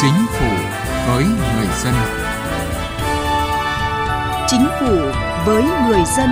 [0.00, 0.50] Chính phủ
[1.06, 1.94] với người dân.
[4.48, 4.96] Chính phủ
[5.46, 6.28] với người dân.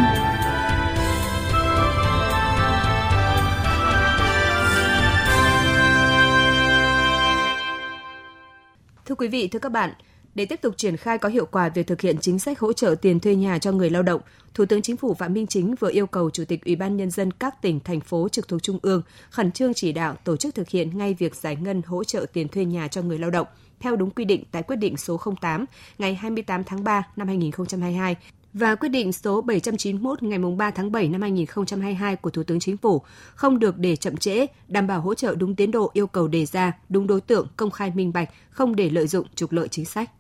[9.05, 9.93] Thưa quý vị, thưa các bạn,
[10.37, 12.95] để tiếp tục triển khai có hiệu quả việc thực hiện chính sách hỗ trợ
[13.03, 14.21] tiền thuê nhà cho người lao động,
[14.55, 17.11] Thủ tướng Chính phủ Phạm Minh Chính vừa yêu cầu Chủ tịch Ủy ban Nhân
[17.11, 20.55] dân các tỉnh, thành phố trực thuộc Trung ương khẩn trương chỉ đạo tổ chức
[20.55, 23.47] thực hiện ngay việc giải ngân hỗ trợ tiền thuê nhà cho người lao động
[23.81, 25.65] theo đúng quy định tại quyết định số 08
[25.99, 28.17] ngày 28 tháng 3 năm 2022
[28.53, 32.77] và quyết định số 791 ngày 3 tháng 7 năm 2022 của Thủ tướng Chính
[32.77, 33.03] phủ
[33.35, 36.47] không được để chậm trễ, đảm bảo hỗ trợ đúng tiến độ yêu cầu đề
[36.47, 39.85] ra, đúng đối tượng, công khai minh bạch, không để lợi dụng trục lợi chính
[39.85, 40.11] sách.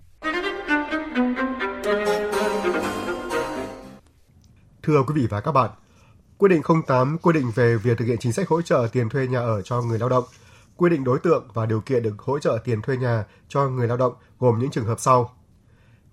[4.86, 5.70] Thưa quý vị và các bạn,
[6.38, 9.26] Quyết định 08 quy định về việc thực hiện chính sách hỗ trợ tiền thuê
[9.26, 10.24] nhà ở cho người lao động,
[10.76, 13.88] quy định đối tượng và điều kiện được hỗ trợ tiền thuê nhà cho người
[13.88, 15.34] lao động gồm những trường hợp sau.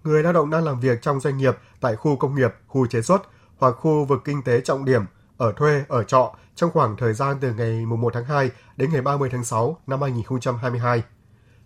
[0.04, 3.02] Người lao động đang làm việc trong doanh nghiệp tại khu công nghiệp, khu chế
[3.02, 3.22] xuất
[3.58, 5.06] hoặc khu vực kinh tế trọng điểm,
[5.38, 9.02] ở thuê, ở trọ trong khoảng thời gian từ ngày 1 tháng 2 đến ngày
[9.02, 11.04] 30 tháng 6 năm 2022.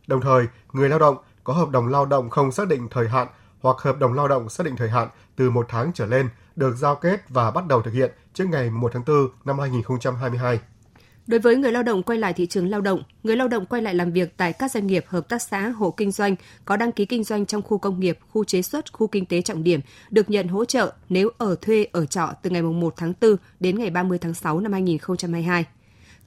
[0.08, 3.28] Đồng thời, người lao động có hợp đồng lao động không xác định thời hạn
[3.62, 6.76] hoặc hợp đồng lao động xác định thời hạn từ một tháng trở lên được
[6.78, 10.60] giao kết và bắt đầu thực hiện trước ngày 1 tháng 4 năm 2022.
[11.28, 13.82] Đối với người lao động quay lại thị trường lao động, người lao động quay
[13.82, 16.36] lại làm việc tại các doanh nghiệp, hợp tác xã, hộ kinh doanh
[16.66, 19.42] có đăng ký kinh doanh trong khu công nghiệp, khu chế xuất, khu kinh tế
[19.42, 23.14] trọng điểm được nhận hỗ trợ nếu ở thuê ở trọ từ ngày 1 tháng
[23.22, 25.66] 4 đến ngày 30 tháng 6 năm 2022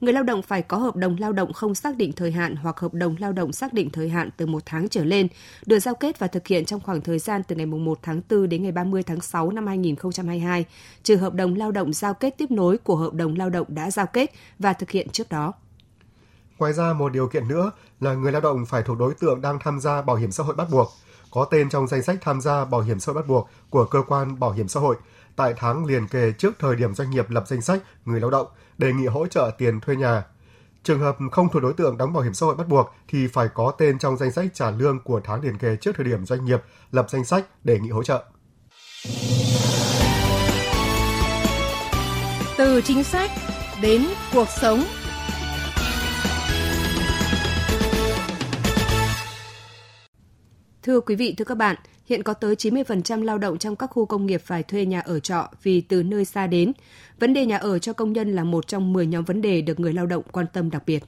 [0.01, 2.79] người lao động phải có hợp đồng lao động không xác định thời hạn hoặc
[2.79, 5.27] hợp đồng lao động xác định thời hạn từ một tháng trở lên,
[5.65, 8.49] được giao kết và thực hiện trong khoảng thời gian từ ngày 1 tháng 4
[8.49, 10.65] đến ngày 30 tháng 6 năm 2022,
[11.03, 13.91] trừ hợp đồng lao động giao kết tiếp nối của hợp đồng lao động đã
[13.91, 15.53] giao kết và thực hiện trước đó.
[16.57, 19.59] Ngoài ra, một điều kiện nữa là người lao động phải thuộc đối tượng đang
[19.59, 20.91] tham gia bảo hiểm xã hội bắt buộc,
[21.31, 24.01] có tên trong danh sách tham gia bảo hiểm xã hội bắt buộc của cơ
[24.07, 24.95] quan bảo hiểm xã hội
[25.35, 28.47] tại tháng liền kề trước thời điểm doanh nghiệp lập danh sách người lao động,
[28.77, 30.23] đề nghị hỗ trợ tiền thuê nhà.
[30.83, 33.47] Trường hợp không thuộc đối tượng đóng bảo hiểm xã hội bắt buộc thì phải
[33.53, 36.45] có tên trong danh sách trả lương của tháng liền kề trước thời điểm doanh
[36.45, 36.61] nghiệp
[36.91, 38.23] lập danh sách đề nghị hỗ trợ.
[42.57, 43.31] Từ chính sách
[43.81, 44.83] đến cuộc sống
[50.83, 51.75] Thưa quý vị, thưa các bạn,
[52.05, 55.19] hiện có tới 90% lao động trong các khu công nghiệp phải thuê nhà ở
[55.19, 56.71] trọ vì từ nơi xa đến.
[57.19, 59.79] Vấn đề nhà ở cho công nhân là một trong 10 nhóm vấn đề được
[59.79, 61.03] người lao động quan tâm đặc biệt.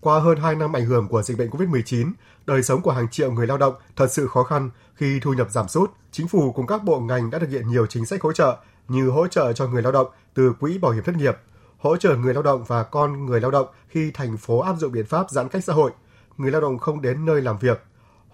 [0.00, 2.12] Qua hơn 2 năm ảnh hưởng của dịch bệnh COVID-19,
[2.46, 5.50] đời sống của hàng triệu người lao động thật sự khó khăn khi thu nhập
[5.50, 5.90] giảm sút.
[6.10, 8.56] Chính phủ cùng các bộ ngành đã thực hiện nhiều chính sách hỗ trợ
[8.88, 11.36] như hỗ trợ cho người lao động từ quỹ bảo hiểm thất nghiệp,
[11.78, 14.92] hỗ trợ người lao động và con người lao động khi thành phố áp dụng
[14.92, 15.90] biện pháp giãn cách xã hội,
[16.36, 17.82] người lao động không đến nơi làm việc,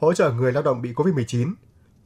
[0.00, 1.54] hỗ trợ người lao động bị COVID-19.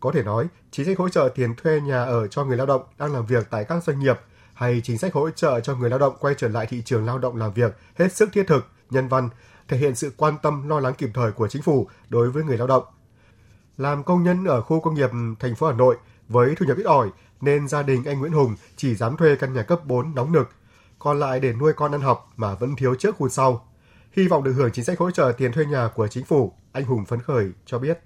[0.01, 2.83] Có thể nói, chính sách hỗ trợ tiền thuê nhà ở cho người lao động
[2.99, 4.21] đang làm việc tại các doanh nghiệp
[4.55, 7.19] hay chính sách hỗ trợ cho người lao động quay trở lại thị trường lao
[7.19, 9.29] động làm việc hết sức thiết thực, nhân văn,
[9.69, 12.59] thể hiện sự quan tâm lo lắng kịp thời của chính phủ đối với người
[12.59, 12.85] lao động.
[13.77, 15.97] Làm công nhân ở khu công nghiệp thành phố Hà Nội
[16.29, 17.09] với thu nhập ít ỏi
[17.41, 20.49] nên gia đình anh Nguyễn Hùng chỉ dám thuê căn nhà cấp 4 đóng nực,
[20.99, 23.69] còn lại để nuôi con ăn học mà vẫn thiếu trước hụt sau.
[24.17, 26.85] Hy vọng được hưởng chính sách hỗ trợ tiền thuê nhà của chính phủ, anh
[26.85, 27.99] Hùng phấn khởi cho biết.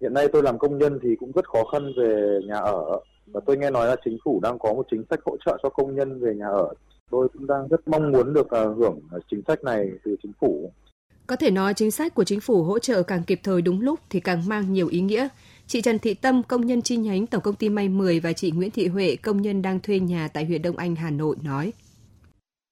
[0.00, 3.40] Hiện nay tôi làm công nhân thì cũng rất khó khăn về nhà ở và
[3.46, 5.94] tôi nghe nói là chính phủ đang có một chính sách hỗ trợ cho công
[5.94, 6.74] nhân về nhà ở.
[7.10, 9.00] Tôi cũng đang rất mong muốn được à, hưởng
[9.30, 10.72] chính sách này từ chính phủ.
[11.26, 14.00] Có thể nói chính sách của chính phủ hỗ trợ càng kịp thời đúng lúc
[14.10, 15.28] thì càng mang nhiều ý nghĩa.
[15.66, 18.50] Chị Trần Thị Tâm, công nhân chi nhánh Tổng công ty May 10 và chị
[18.50, 21.72] Nguyễn Thị Huệ, công nhân đang thuê nhà tại huyện Đông Anh, Hà Nội nói.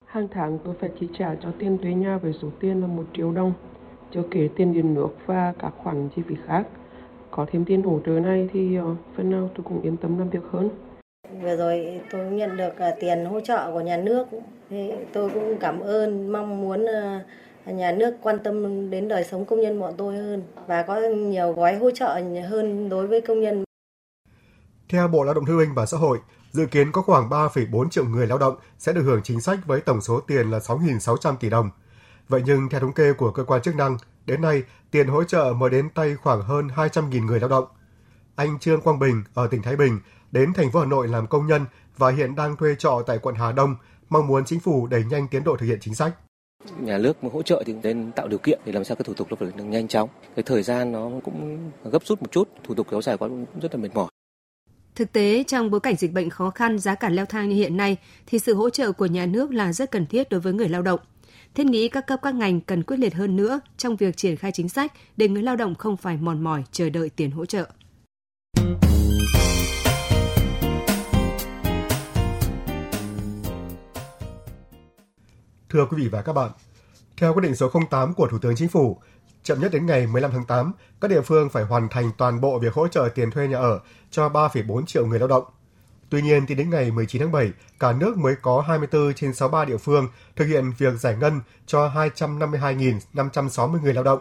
[0.07, 3.05] Hàng tháng tôi phải chi trả cho tiền thuê nhà với số tiền là 1
[3.17, 3.53] triệu đồng,
[4.15, 6.67] chưa kể tiền điện nước và các khoản chi phí khác.
[7.31, 10.31] Có thêm tiền hỗ trợ này thì uh, phần nào tôi cũng yên tâm làm
[10.31, 10.71] việc hơn.
[11.43, 14.27] Vừa rồi tôi nhận được uh, tiền hỗ trợ của nhà nước
[14.71, 19.45] thì tôi cũng cảm ơn mong muốn uh, nhà nước quan tâm đến đời sống
[19.45, 23.41] công nhân bọn tôi hơn và có nhiều gói hỗ trợ hơn đối với công
[23.41, 23.65] nhân.
[24.89, 26.19] Theo Bộ Lao động Thương binh và Xã hội,
[26.57, 29.81] dự kiến có khoảng 3,4 triệu người lao động sẽ được hưởng chính sách với
[29.81, 31.71] tổng số tiền là 6.600 tỷ đồng.
[32.29, 35.55] Vậy nhưng theo thống kê của cơ quan chức năng, đến nay tiền hỗ trợ
[35.57, 37.65] mới đến tay khoảng hơn 200.000 người lao động.
[38.37, 40.01] Anh Trương Quang Bình ở tỉnh Thái Bình
[40.33, 41.65] đến thành phố Hà Nội làm công nhân
[41.97, 43.77] và hiện đang thuê trọ tại quận Hà Đông,
[44.09, 46.15] mong muốn chính phủ đẩy nhanh tiến độ thực hiện chính sách
[46.81, 49.15] nhà nước mà hỗ trợ thì nên tạo điều kiện để làm sao cái thủ
[49.15, 52.49] tục nó phải được nhanh chóng cái thời gian nó cũng gấp rút một chút
[52.65, 54.09] thủ tục kéo dài quá cũng rất là mệt mỏi
[54.97, 57.77] Thực tế, trong bối cảnh dịch bệnh khó khăn, giá cả leo thang như hiện
[57.77, 57.97] nay,
[58.27, 60.83] thì sự hỗ trợ của nhà nước là rất cần thiết đối với người lao
[60.83, 61.01] động.
[61.55, 64.53] Thiết nghĩ các cấp các ngành cần quyết liệt hơn nữa trong việc triển khai
[64.53, 67.71] chính sách để người lao động không phải mòn mỏi chờ đợi tiền hỗ trợ.
[75.69, 76.51] Thưa quý vị và các bạn,
[77.17, 79.01] theo quyết định số 08 của Thủ tướng Chính phủ,
[79.47, 82.59] chậm nhất đến ngày 15 tháng 8, các địa phương phải hoàn thành toàn bộ
[82.59, 85.45] việc hỗ trợ tiền thuê nhà ở cho 3,4 triệu người lao động.
[86.11, 87.51] Tuy nhiên, thì đến ngày 19 tháng 7,
[87.81, 91.89] cả nước mới có 24 trên 63 địa phương thực hiện việc giải ngân cho
[91.89, 94.21] 252.560 người lao động.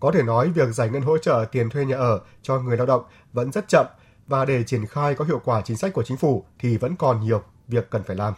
[0.00, 2.86] Có thể nói, việc giải ngân hỗ trợ tiền thuê nhà ở cho người lao
[2.86, 3.86] động vẫn rất chậm
[4.26, 7.20] và để triển khai có hiệu quả chính sách của chính phủ thì vẫn còn
[7.20, 8.34] nhiều việc cần phải làm.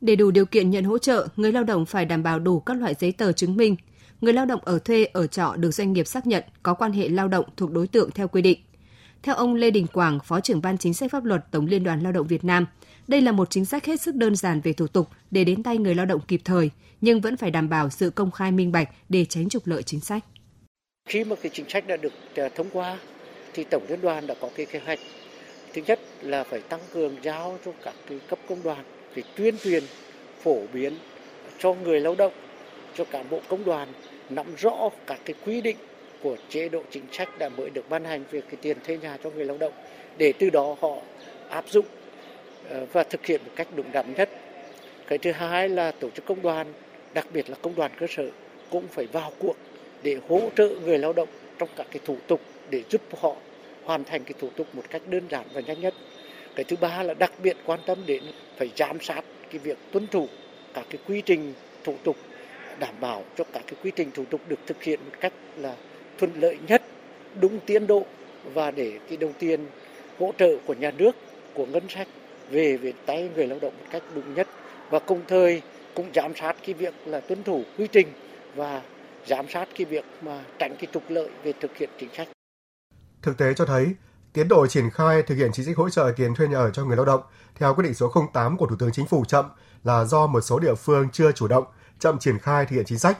[0.00, 2.76] Để đủ điều kiện nhận hỗ trợ, người lao động phải đảm bảo đủ các
[2.76, 3.76] loại giấy tờ chứng minh.
[4.20, 7.08] Người lao động ở thuê, ở trọ được doanh nghiệp xác nhận có quan hệ
[7.08, 8.58] lao động thuộc đối tượng theo quy định.
[9.22, 12.00] Theo ông Lê Đình Quảng, Phó trưởng ban chính sách pháp luật Tổng Liên đoàn
[12.00, 12.66] Lao động Việt Nam,
[13.08, 15.78] đây là một chính sách hết sức đơn giản về thủ tục để đến tay
[15.78, 16.70] người lao động kịp thời,
[17.00, 20.00] nhưng vẫn phải đảm bảo sự công khai minh bạch để tránh trục lợi chính
[20.00, 20.24] sách.
[21.08, 22.98] Khi mà cái chính sách đã được à, thông qua,
[23.52, 24.98] thì Tổng Liên đoàn đã có cái kế hoạch.
[25.74, 28.84] Thứ nhất là phải tăng cường giao cho các cái cấp công đoàn
[29.16, 29.82] để tuyên truyền
[30.42, 30.92] phổ biến
[31.58, 32.32] cho người lao động
[32.96, 33.88] cho cán bộ công đoàn
[34.30, 35.76] nắm rõ các cái quy định
[36.22, 39.18] của chế độ chính sách đã mới được ban hành về cái tiền thuê nhà
[39.24, 39.72] cho người lao động
[40.18, 40.96] để từ đó họ
[41.48, 41.86] áp dụng
[42.70, 44.28] ờ, và thực hiện một cách đúng đắn nhất.
[45.06, 46.66] Cái thứ hai là tổ chức công đoàn,
[47.14, 48.28] đặc biệt là công đoàn cơ sở
[48.70, 49.56] cũng phải vào cuộc
[50.02, 51.28] để hỗ trợ người lao động
[51.58, 52.40] trong các cái thủ tục
[52.70, 53.36] để giúp họ
[53.84, 55.94] hoàn thành cái thủ tục một cách đơn giản và nhanh nhất.
[56.54, 58.22] Cái thứ ba là đặc biệt quan tâm đến
[58.56, 60.28] phải giám sát cái việc tuân thủ
[60.74, 61.54] các cái quy trình
[61.84, 62.16] thủ tục
[62.78, 65.76] đảm bảo cho các cái quy trình thủ tục được thực hiện một cách là
[66.18, 66.82] thuận lợi nhất,
[67.40, 68.06] đúng tiến độ
[68.54, 69.66] và để cái đồng tiền
[70.18, 71.16] hỗ trợ của nhà nước,
[71.54, 72.08] của ngân sách
[72.50, 74.48] về về tay người lao động một cách đúng nhất
[74.90, 75.62] và cùng thời
[75.94, 78.06] cũng giám sát cái việc là tuân thủ quy trình
[78.54, 78.82] và
[79.26, 82.28] giám sát cái việc mà tránh cái trục lợi về thực hiện chính sách.
[83.22, 83.86] Thực tế cho thấy,
[84.32, 86.84] tiến độ triển khai thực hiện chính sách hỗ trợ tiền thuê nhà ở cho
[86.84, 87.20] người lao động
[87.54, 89.44] theo quyết định số 08 của Thủ tướng Chính phủ chậm
[89.84, 91.64] là do một số địa phương chưa chủ động,
[92.00, 93.18] chậm triển khai thực hiện chính sách.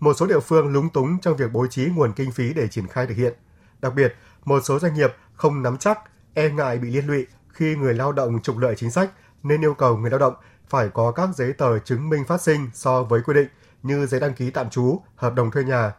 [0.00, 2.86] Một số địa phương lúng túng trong việc bố trí nguồn kinh phí để triển
[2.86, 3.32] khai thực hiện.
[3.80, 4.14] Đặc biệt,
[4.44, 5.98] một số doanh nghiệp không nắm chắc,
[6.34, 9.10] e ngại bị liên lụy khi người lao động trục lợi chính sách
[9.42, 10.34] nên yêu cầu người lao động
[10.68, 13.48] phải có các giấy tờ chứng minh phát sinh so với quy định
[13.82, 15.92] như giấy đăng ký tạm trú, hợp đồng thuê nhà.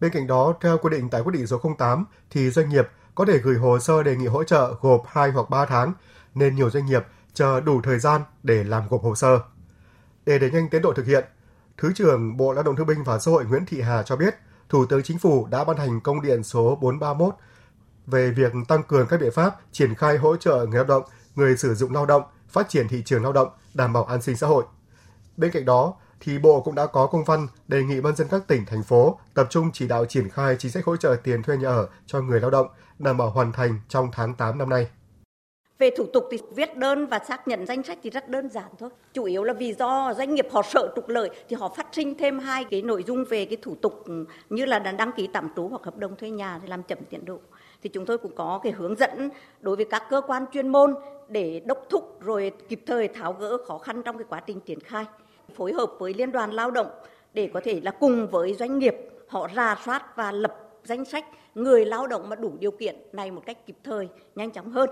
[0.00, 3.24] Bên cạnh đó, theo quy định tại quyết định số 08 thì doanh nghiệp có
[3.24, 5.92] thể gửi hồ sơ đề nghị hỗ trợ gộp 2 hoặc 3 tháng,
[6.34, 9.38] nên nhiều doanh nghiệp chờ đủ thời gian để làm gộp hồ sơ.
[10.26, 11.24] Để đẩy nhanh tiến độ thực hiện,
[11.78, 14.34] Thứ trưởng Bộ Lao động Thương binh và Xã hội Nguyễn Thị Hà cho biết,
[14.68, 17.34] Thủ tướng Chính phủ đã ban hành công điện số 431
[18.06, 21.02] về việc tăng cường các biện pháp triển khai hỗ trợ người lao động,
[21.34, 24.36] người sử dụng lao động, phát triển thị trường lao động, đảm bảo an sinh
[24.36, 24.64] xã hội.
[25.36, 28.46] Bên cạnh đó, thì Bộ cũng đã có công văn đề nghị ban dân các
[28.46, 31.56] tỉnh, thành phố tập trung chỉ đạo triển khai chính sách hỗ trợ tiền thuê
[31.56, 32.66] nhà ở cho người lao động,
[32.98, 34.88] đảm bảo hoàn thành trong tháng 8 năm nay.
[35.78, 38.70] Về thủ tục thì viết đơn và xác nhận danh sách thì rất đơn giản
[38.78, 38.90] thôi.
[39.12, 42.14] Chủ yếu là vì do doanh nghiệp họ sợ trục lợi thì họ phát sinh
[42.14, 45.48] thêm hai cái nội dung về cái thủ tục ừ, như là đăng ký tạm
[45.56, 47.38] trú hoặc hợp đồng thuê nhà thì làm chậm tiến độ.
[47.82, 49.30] Thì chúng tôi cũng có cái hướng dẫn
[49.60, 50.94] đối với các cơ quan chuyên môn
[51.28, 54.80] để đốc thúc rồi kịp thời tháo gỡ khó khăn trong cái quá trình triển
[54.80, 55.04] khai.
[55.54, 56.90] Phối hợp với Liên đoàn Lao động
[57.34, 58.96] để có thể là cùng với doanh nghiệp
[59.28, 61.24] họ ra soát và lập danh sách
[61.54, 64.90] người lao động mà đủ điều kiện này một cách kịp thời, nhanh chóng hơn.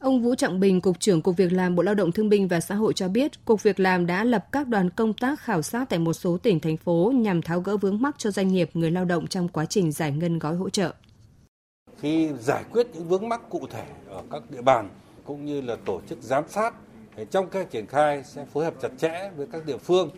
[0.00, 2.60] Ông Vũ Trọng Bình, Cục trưởng Cục Việc làm Bộ Lao động Thương binh và
[2.60, 5.88] Xã hội cho biết, Cục Việc làm đã lập các đoàn công tác khảo sát
[5.88, 8.90] tại một số tỉnh, thành phố nhằm tháo gỡ vướng mắc cho doanh nghiệp, người
[8.90, 10.92] lao động trong quá trình giải ngân gói hỗ trợ.
[11.98, 14.88] Khi giải quyết những vướng mắc cụ thể ở các địa bàn
[15.24, 16.74] cũng như là tổ chức giám sát
[17.30, 20.10] trong các triển khai sẽ phối hợp chặt chẽ với các địa phương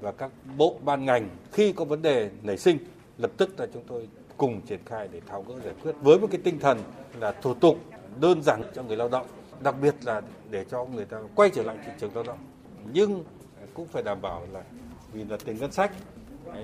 [0.00, 2.78] và các bộ ban ngành khi có vấn đề nảy sinh
[3.18, 6.26] lập tức là chúng tôi cùng triển khai để tháo gỡ giải quyết với một
[6.30, 6.78] cái tinh thần
[7.20, 7.78] là thủ tục
[8.20, 9.26] đơn giản cho người lao động,
[9.60, 12.38] đặc biệt là để cho người ta quay trở lại thị trường lao động.
[12.92, 13.24] Nhưng
[13.74, 14.62] cũng phải đảm bảo là
[15.12, 15.92] vì là tiền ngân sách,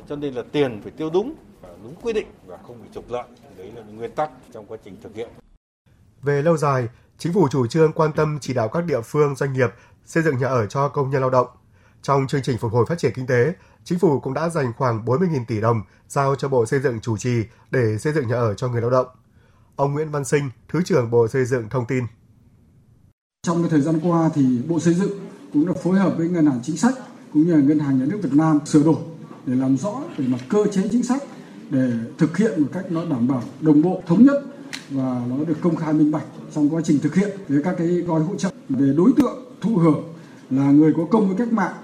[0.08, 3.10] cho nên là tiền phải tiêu đúng và đúng quy định và không bị trục
[3.10, 3.24] lợi.
[3.56, 5.28] Đấy là nguyên tắc trong quá trình thực hiện.
[6.22, 6.88] Về lâu dài,
[7.18, 9.70] chính phủ chủ trương quan tâm chỉ đạo các địa phương doanh nghiệp
[10.04, 11.46] xây dựng nhà ở cho công nhân lao động.
[12.02, 13.52] Trong chương trình phục hồi phát triển kinh tế,
[13.84, 17.16] chính phủ cũng đã dành khoảng 40.000 tỷ đồng giao cho Bộ Xây dựng chủ
[17.16, 19.06] trì để xây dựng nhà ở cho người lao động.
[19.80, 22.04] Ông Nguyễn Văn Sinh, Thứ trưởng Bộ Xây dựng thông tin.
[23.46, 25.10] Trong cái thời gian qua thì Bộ Xây dựng
[25.52, 26.94] cũng đã phối hợp với Ngân hàng Chính sách
[27.32, 28.96] cũng như là Ngân hàng Nhà nước Việt Nam sửa đổi
[29.46, 31.22] để làm rõ về mặt cơ chế chính sách
[31.70, 34.44] để thực hiện một cách nó đảm bảo đồng bộ thống nhất
[34.90, 37.86] và nó được công khai minh bạch trong quá trình thực hiện với các cái
[37.86, 40.04] gói hỗ trợ về đối tượng thụ hưởng
[40.50, 41.74] là người có công với cách mạng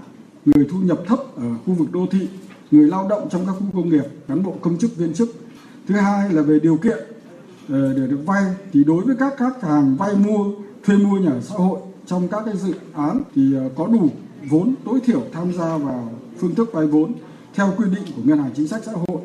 [0.44, 2.28] người thu nhập thấp ở khu vực đô thị,
[2.70, 5.28] người lao động trong các khu công nghiệp, cán bộ công chức viên chức.
[5.88, 6.98] Thứ hai là về điều kiện
[7.68, 10.44] Ờ, để được vay thì đối với các khách hàng vay mua,
[10.84, 14.08] thuê mua nhà ở xã hội, trong các cái dự án thì ờ, có đủ
[14.50, 17.12] vốn tối thiểu tham gia vào phương thức vay vốn
[17.54, 19.20] theo quy định của ngân hàng chính sách xã hội.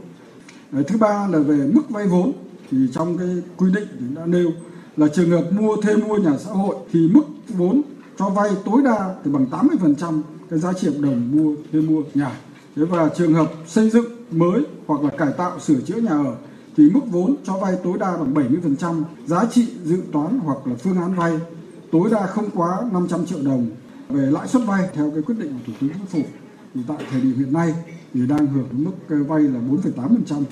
[0.72, 2.32] Ờ, thứ ba là về mức vay vốn
[2.72, 4.52] thì trong cái quy định thì đã nêu
[4.98, 7.82] là trường hợp mua, thuê mua nhà xã hội thì mức vốn
[8.20, 12.02] cho vay tối đa thì bằng 80% cái giá trị hợp đồng mua, thuê mua
[12.14, 12.32] nhà.
[12.76, 16.36] Thế và trường hợp xây dựng mới hoặc là cải tạo sửa chữa nhà ở
[16.78, 20.76] thì mức vốn cho vay tối đa bằng 70% giá trị dự toán hoặc là
[20.76, 21.40] phương án vay
[21.92, 23.70] tối đa không quá 500 triệu đồng
[24.10, 26.30] về lãi suất vay theo cái quyết định của Thủ tướng Chính phủ
[26.74, 27.74] thì tại thời điểm hiện nay
[28.14, 28.92] thì đang hưởng mức
[29.28, 30.44] vay là 4,8%.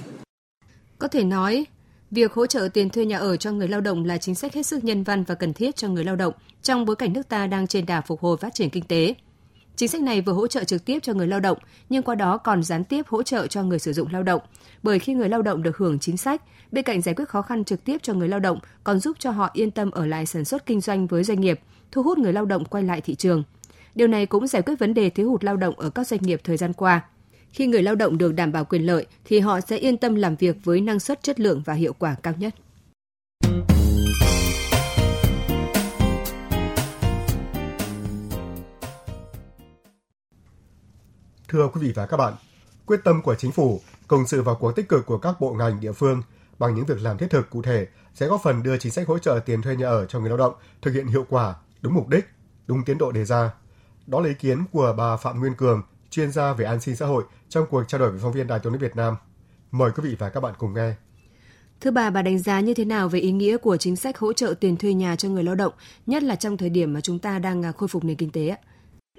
[0.99, 1.65] Có thể nói,
[2.11, 4.63] việc hỗ trợ tiền thuê nhà ở cho người lao động là chính sách hết
[4.65, 7.47] sức nhân văn và cần thiết cho người lao động trong bối cảnh nước ta
[7.47, 9.15] đang trên đà phục hồi phát triển kinh tế.
[9.79, 11.57] Chính sách này vừa hỗ trợ trực tiếp cho người lao động,
[11.89, 14.41] nhưng qua đó còn gián tiếp hỗ trợ cho người sử dụng lao động.
[14.83, 17.63] Bởi khi người lao động được hưởng chính sách, bên cạnh giải quyết khó khăn
[17.63, 20.45] trực tiếp cho người lao động, còn giúp cho họ yên tâm ở lại sản
[20.45, 21.59] xuất kinh doanh với doanh nghiệp,
[21.91, 23.43] thu hút người lao động quay lại thị trường.
[23.95, 26.41] Điều này cũng giải quyết vấn đề thiếu hụt lao động ở các doanh nghiệp
[26.43, 27.01] thời gian qua.
[27.49, 30.35] Khi người lao động được đảm bảo quyền lợi thì họ sẽ yên tâm làm
[30.35, 32.55] việc với năng suất, chất lượng và hiệu quả cao nhất.
[41.49, 42.33] Thưa quý vị và các bạn,
[42.85, 45.79] quyết tâm của chính phủ cùng sự vào cuộc tích cực của các bộ ngành
[45.79, 46.21] địa phương
[46.59, 49.17] bằng những việc làm thiết thực cụ thể sẽ góp phần đưa chính sách hỗ
[49.17, 52.07] trợ tiền thuê nhà ở cho người lao động thực hiện hiệu quả, đúng mục
[52.07, 52.25] đích,
[52.67, 53.51] đúng tiến độ đề ra.
[54.07, 57.05] Đó là ý kiến của bà Phạm Nguyên Cường, chuyên gia về an sinh xã
[57.05, 59.15] hội trong cuộc trao đổi với phóng viên Đài tiếng nói Việt Nam.
[59.71, 60.93] Mời quý vị và các bạn cùng nghe.
[61.81, 64.33] Thưa bà, bà đánh giá như thế nào về ý nghĩa của chính sách hỗ
[64.33, 65.73] trợ tiền thuê nhà cho người lao động,
[66.05, 68.47] nhất là trong thời điểm mà chúng ta đang à, khôi phục nền kinh tế
[68.47, 68.57] ạ?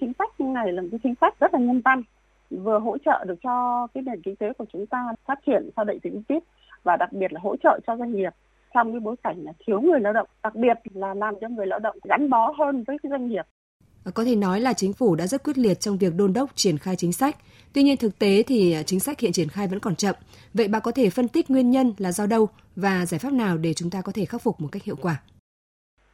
[0.01, 2.03] Chính sách này là một cái chính sách rất là nhân văn,
[2.51, 5.85] vừa hỗ trợ được cho cái nền kinh tế của chúng ta phát triển sau
[5.85, 6.43] đại dịch Covid
[6.83, 8.31] và đặc biệt là hỗ trợ cho doanh nghiệp
[8.75, 11.67] trong cái bối cảnh là thiếu người lao động, đặc biệt là làm cho người
[11.67, 13.43] lao động gắn bó hơn với cái doanh nghiệp.
[14.15, 16.79] Có thể nói là chính phủ đã rất quyết liệt trong việc đôn đốc triển
[16.79, 17.37] khai chính sách.
[17.73, 20.15] Tuy nhiên thực tế thì chính sách hiện triển khai vẫn còn chậm.
[20.55, 23.59] Vậy bà có thể phân tích nguyên nhân là do đâu và giải pháp nào
[23.59, 25.23] để chúng ta có thể khắc phục một cách hiệu quả?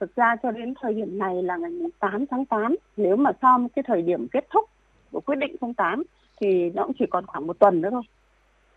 [0.00, 3.68] Thực ra cho đến thời điểm này là ngày 8 tháng 8, nếu mà sau
[3.76, 4.70] cái thời điểm kết thúc
[5.16, 6.02] của quyết định 08
[6.40, 8.02] thì nó cũng chỉ còn khoảng một tuần nữa thôi.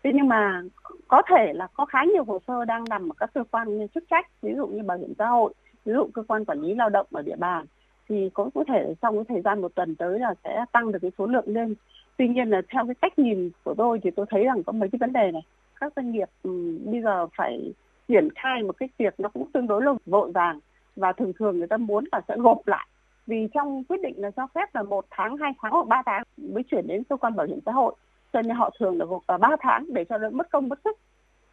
[0.04, 0.62] Thế nhưng mà
[1.08, 4.04] có thể là có khá nhiều hồ sơ đang nằm ở các cơ quan chức
[4.10, 5.54] trách, ví dụ như bảo hiểm xã hội,
[5.84, 7.66] ví dụ cơ quan quản lý lao động ở địa bàn
[8.08, 10.98] thì có có thể trong cái thời gian một tuần tới là sẽ tăng được
[11.02, 11.74] cái số lượng lên.
[12.16, 14.88] Tuy nhiên là theo cái cách nhìn của tôi thì tôi thấy rằng có mấy
[14.92, 15.42] cái vấn đề này.
[15.80, 17.72] Các doanh nghiệp um, bây giờ phải
[18.08, 20.60] triển khai một cái việc nó cũng tương đối là vội vàng
[20.96, 22.86] và thường thường người ta muốn là sẽ gộp lại
[23.30, 26.22] vì trong quyết định là cho phép là một tháng, hai tháng hoặc ba tháng
[26.36, 27.94] mới chuyển đến cơ quan bảo hiểm xã hội.
[28.32, 30.78] Cho nên họ thường là gộp vào ba tháng để cho đỡ mất công mất
[30.84, 30.98] sức.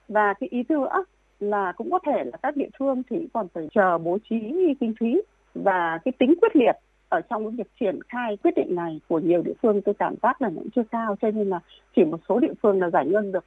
[0.07, 1.03] Và cái ý nữa
[1.39, 4.39] là cũng có thể là các địa phương thì còn phải chờ bố trí
[4.79, 5.22] kinh phí
[5.53, 6.75] và cái tính quyết liệt
[7.10, 9.81] ở trong cái việc triển khai quyết định này của nhiều địa phương.
[9.81, 11.60] Tôi cảm giác là cũng chưa cao cho nên là
[11.96, 13.46] chỉ một số địa phương là giải ngân được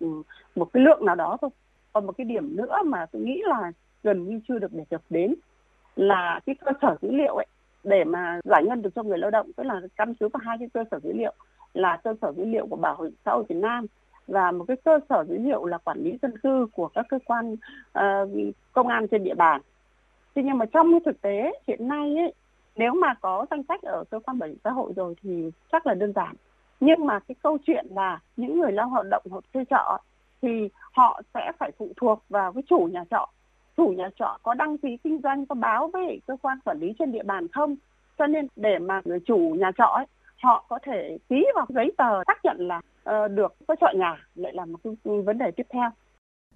[0.56, 1.50] một cái lượng nào đó thôi.
[1.92, 3.72] Còn một cái điểm nữa mà tôi nghĩ là
[4.02, 5.34] gần như chưa được đề cập đến
[5.96, 7.46] là cái cơ sở dữ liệu ấy
[7.84, 10.58] để mà giải ngân được cho người lao động tức là căn cứ vào hai
[10.58, 11.32] cái cơ sở dữ liệu
[11.74, 13.86] là cơ sở dữ liệu của bảo hiểm xã hội Việt Nam
[14.26, 17.18] và một cái cơ sở dữ liệu là quản lý dân cư của các cơ
[17.24, 17.52] quan
[17.98, 19.60] uh, công an trên địa bàn.
[20.34, 22.34] Thế nhưng mà trong cái thực tế hiện nay ấy,
[22.76, 25.86] nếu mà có danh sách ở cơ quan bảo hiểm xã hội rồi thì chắc
[25.86, 26.34] là đơn giản.
[26.80, 29.98] Nhưng mà cái câu chuyện là những người lao động hoặc thuê trọ
[30.42, 33.28] thì họ sẽ phải phụ thuộc vào cái chủ nhà trọ.
[33.76, 36.92] Chủ nhà trọ có đăng ký kinh doanh, có báo với cơ quan quản lý
[36.98, 37.76] trên địa bàn không?
[38.18, 40.06] Cho nên để mà người chủ nhà trọ ấy,
[40.42, 44.26] họ có thể ký vào giấy tờ xác nhận là uh, được có chọn nhà
[44.34, 45.90] lại là một vấn đề tiếp theo.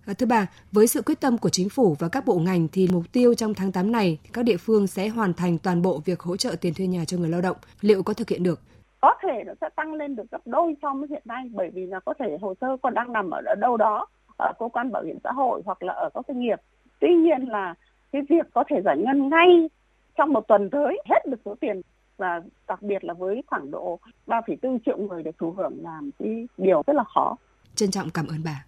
[0.07, 2.89] À, thưa bà, với sự quyết tâm của chính phủ và các bộ ngành thì
[2.93, 6.21] mục tiêu trong tháng 8 này các địa phương sẽ hoàn thành toàn bộ việc
[6.21, 7.57] hỗ trợ tiền thuê nhà cho người lao động.
[7.81, 8.61] Liệu có thực hiện được?
[9.01, 11.87] Có thể nó sẽ tăng lên được gấp đôi so với hiện nay bởi vì
[11.87, 14.07] là có thể hồ sơ còn đang nằm ở đâu đó
[14.39, 16.61] ở cơ quan bảo hiểm xã hội hoặc là ở các doanh nghiệp.
[17.01, 17.75] Tuy nhiên là
[18.13, 19.71] cái việc có thể giải ngân ngay
[20.17, 21.81] trong một tuần tới hết được số tiền
[22.17, 26.49] và đặc biệt là với khoảng độ 3,4 triệu người được thụ hưởng làm cái
[26.57, 27.37] điều rất là khó.
[27.75, 28.65] Trân trọng cảm ơn bà.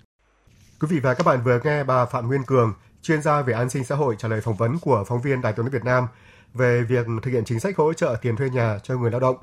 [0.80, 3.70] Quý vị và các bạn vừa nghe bà Phạm Nguyên Cường, chuyên gia về an
[3.70, 6.06] sinh xã hội trả lời phỏng vấn của phóng viên Đài tiếng nói Việt Nam
[6.54, 9.36] về việc thực hiện chính sách hỗ trợ tiền thuê nhà cho người lao động.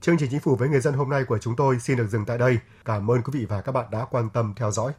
[0.00, 2.24] Chương trình chính phủ với người dân hôm nay của chúng tôi xin được dừng
[2.26, 2.58] tại đây.
[2.84, 4.92] Cảm ơn quý vị và các bạn đã quan tâm theo dõi.